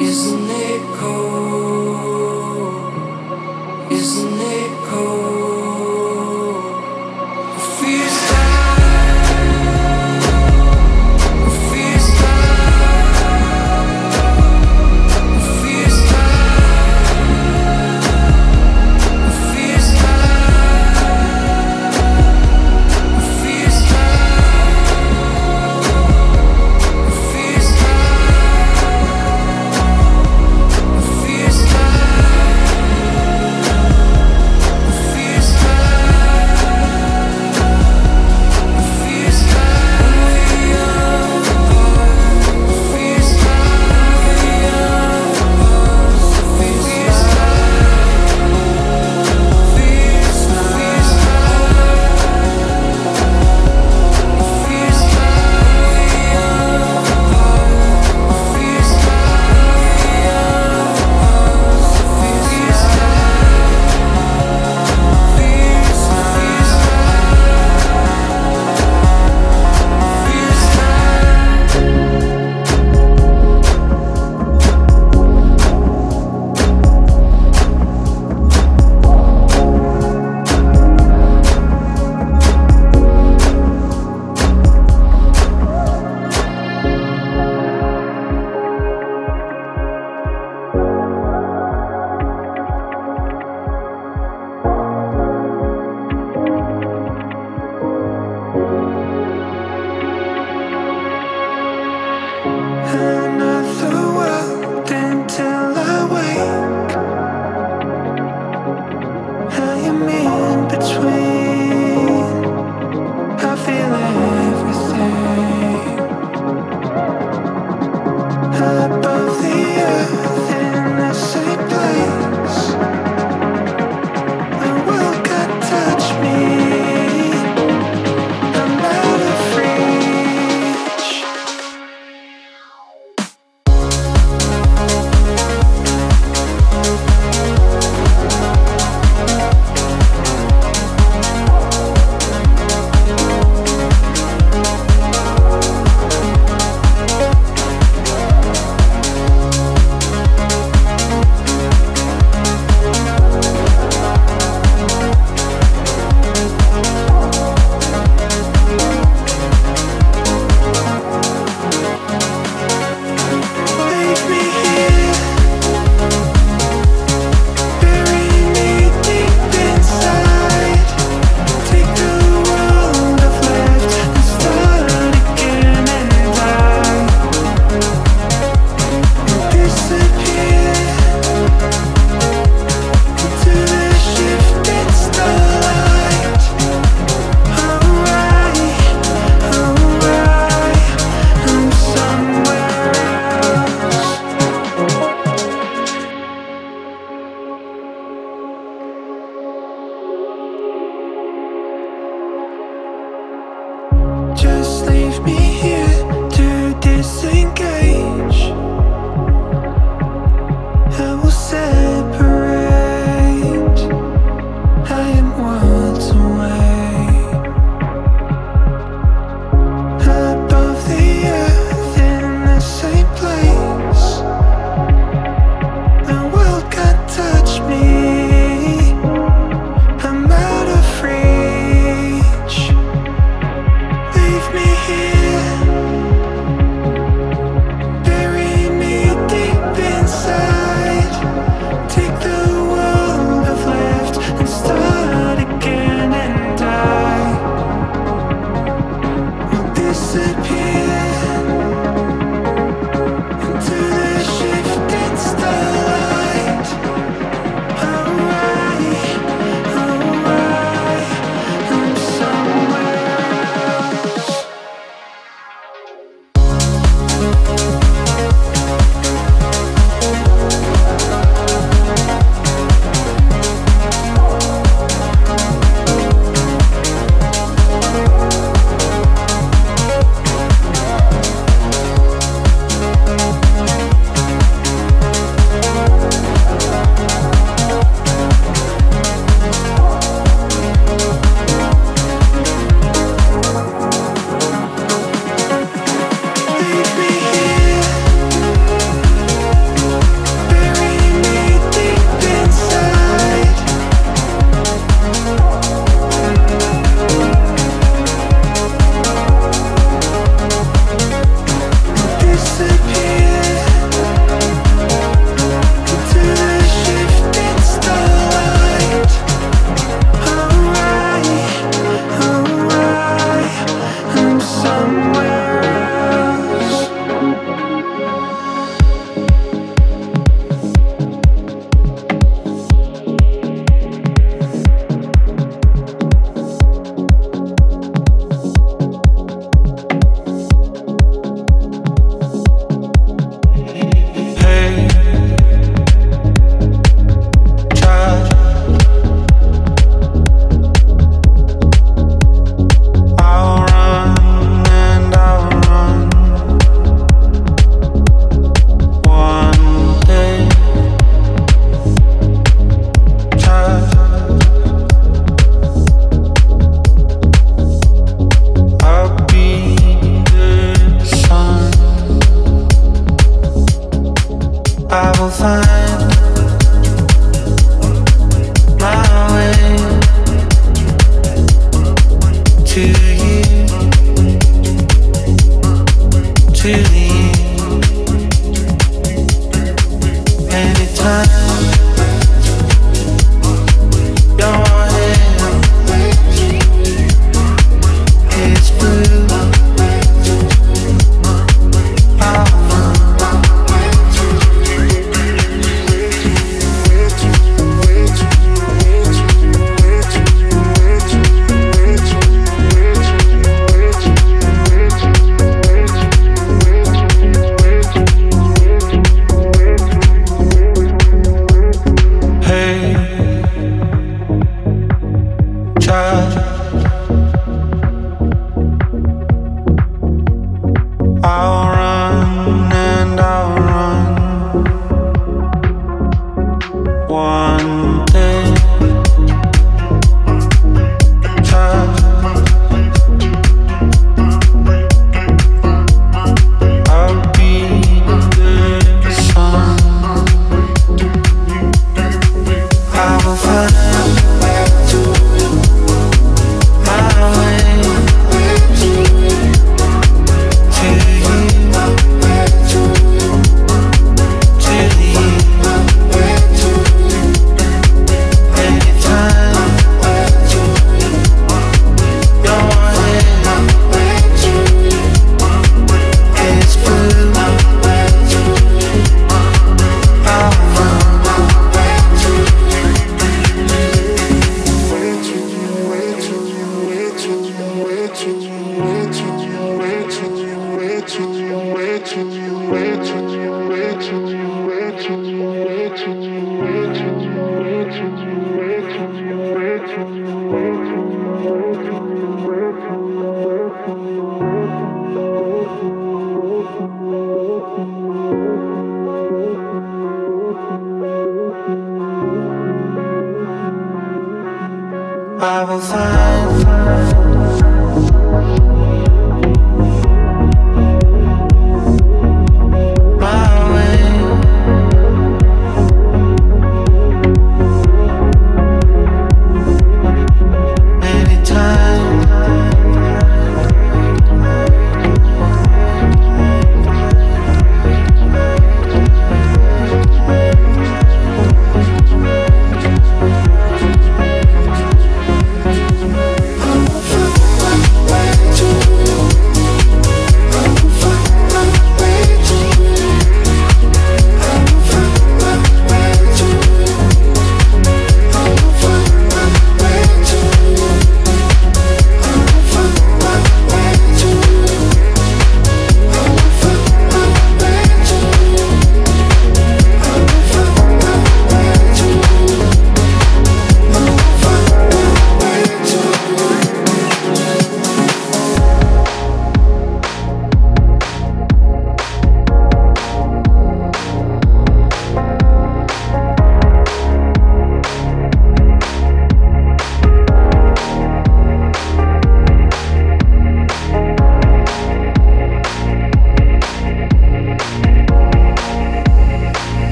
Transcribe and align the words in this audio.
Isn't 0.00 0.48
it 0.48 0.96
cold? 0.96 1.67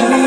You 0.00 0.23